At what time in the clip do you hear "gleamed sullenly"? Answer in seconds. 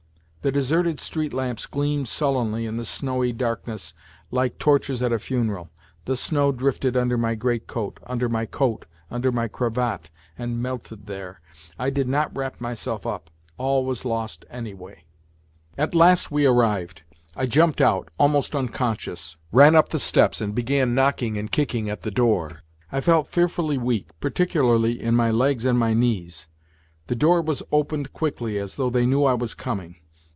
1.67-2.65